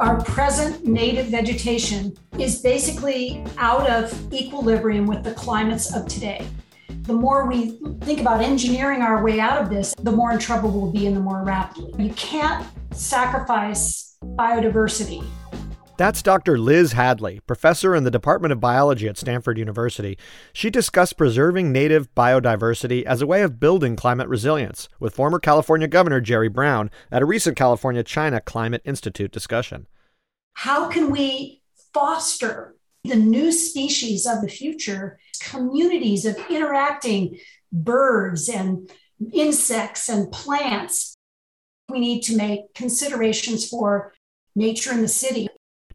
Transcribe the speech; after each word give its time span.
Our 0.00 0.24
present 0.24 0.86
native 0.86 1.26
vegetation 1.26 2.16
is 2.38 2.62
basically 2.62 3.44
out 3.58 3.86
of 3.90 4.32
equilibrium 4.32 5.06
with 5.06 5.22
the 5.22 5.34
climates 5.34 5.94
of 5.94 6.08
today. 6.08 6.46
The 7.02 7.12
more 7.12 7.44
we 7.46 7.78
think 8.00 8.22
about 8.22 8.40
engineering 8.40 9.02
our 9.02 9.22
way 9.22 9.40
out 9.40 9.60
of 9.60 9.68
this, 9.68 9.94
the 9.96 10.10
more 10.10 10.32
in 10.32 10.38
trouble 10.38 10.70
we'll 10.70 10.90
be 10.90 11.06
and 11.06 11.14
the 11.14 11.20
more 11.20 11.44
rapidly. 11.44 11.92
You 12.02 12.14
can't 12.14 12.66
sacrifice 12.92 14.16
biodiversity 14.24 15.22
that's 16.00 16.22
Dr. 16.22 16.56
Liz 16.56 16.94
Hadly, 16.94 17.40
professor 17.46 17.94
in 17.94 18.04
the 18.04 18.10
Department 18.10 18.52
of 18.52 18.58
Biology 18.58 19.06
at 19.06 19.18
Stanford 19.18 19.58
University. 19.58 20.16
She 20.54 20.70
discussed 20.70 21.18
preserving 21.18 21.72
native 21.72 22.14
biodiversity 22.14 23.02
as 23.02 23.20
a 23.20 23.26
way 23.26 23.42
of 23.42 23.60
building 23.60 23.96
climate 23.96 24.26
resilience 24.26 24.88
with 24.98 25.14
former 25.14 25.38
California 25.38 25.86
Governor 25.86 26.22
Jerry 26.22 26.48
Brown 26.48 26.90
at 27.12 27.20
a 27.20 27.26
recent 27.26 27.54
California 27.54 28.02
China 28.02 28.40
Climate 28.40 28.80
Institute 28.86 29.30
discussion. 29.30 29.88
How 30.54 30.88
can 30.88 31.10
we 31.10 31.60
foster 31.92 32.76
the 33.04 33.16
new 33.16 33.52
species 33.52 34.26
of 34.26 34.40
the 34.40 34.48
future, 34.48 35.18
communities 35.42 36.24
of 36.24 36.38
interacting 36.48 37.38
birds 37.70 38.48
and 38.48 38.90
insects 39.34 40.08
and 40.08 40.32
plants? 40.32 41.14
We 41.90 42.00
need 42.00 42.22
to 42.22 42.36
make 42.38 42.72
considerations 42.74 43.68
for 43.68 44.14
nature 44.56 44.92
in 44.92 45.02
the 45.02 45.08
city. 45.08 45.50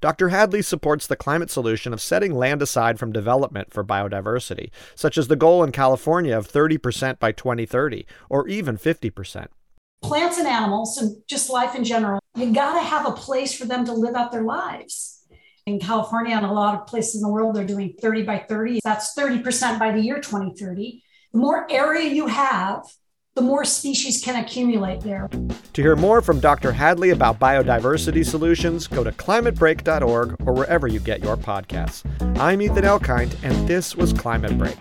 Dr. 0.05 0.30
Hadly 0.30 0.64
supports 0.64 1.08
the 1.08 1.16
climate 1.16 1.50
solution 1.50 1.91
of 1.91 2.00
setting 2.00 2.36
land 2.36 2.62
aside 2.62 3.00
from 3.00 3.12
development 3.12 3.73
for 3.73 3.84
biodiversity, 3.84 4.70
such 4.94 5.18
as 5.18 5.30
the 5.30 5.36
goal 5.36 5.63
in 5.63 5.72
California 5.72 6.38
of 6.38 6.48
30% 6.48 7.18
by 7.18 7.32
2030, 7.32 8.05
or 8.30 8.48
even 8.48 8.77
50%. 8.77 9.48
Plants 10.04 10.38
and 10.38 10.48
animals, 10.48 10.99
and 10.99 11.23
just 11.27 11.49
life 11.49 11.73
in 11.73 11.84
general, 11.84 12.20
you 12.36 12.54
got 12.54 12.76
to 12.76 12.86
have 12.86 13.08
a 13.08 13.13
place 13.13 13.58
for 13.58 13.66
them 13.66 13.84
to 13.86 13.94
live 13.94 14.13
out 14.13 14.32
their 14.32 14.44
lives. 14.44 15.26
In 15.65 15.80
California 15.80 16.35
and 16.35 16.46
a 16.46 16.52
lot 16.52 16.80
of 16.80 16.85
places 16.85 17.15
in 17.15 17.21
the 17.21 17.34
world, 17.34 17.55
they're 17.55 17.65
doing 17.65 17.96
30 17.99 18.21
by 18.26 18.46
30. 18.48 18.82
That's 18.84 19.18
30% 19.18 19.80
by 19.80 19.91
the 19.91 20.02
year 20.02 20.18
2030. 20.18 21.02
The 21.34 21.40
more 21.40 21.65
area 21.71 22.13
you 22.13 22.27
have, 22.27 22.84
the 23.36 23.41
more 23.41 23.66
species 23.66 24.24
can 24.24 24.41
accumulate 24.41 25.02
there. 25.02 25.30
To 25.74 25.82
hear 25.82 25.98
more 25.98 26.22
from 26.22 26.40
Dr. 26.40 26.72
Hadly 26.72 27.12
about 27.12 27.38
biodiversity 27.38 28.26
solutions, 28.26 28.88
go 28.88 29.04
to 29.04 29.12
climatebreak.org 29.12 30.38
or 30.46 30.54
wherever 30.54 30.88
you 30.88 31.02
get 31.02 31.22
your 31.22 31.36
podcasts. 31.36 32.04
I'm 32.40 32.62
Ethan 32.62 32.86
Elkind, 32.86 33.36
and 33.44 33.68
this 33.68 33.96
was 33.96 34.14
Climate 34.14 34.58
Break. 34.58 34.80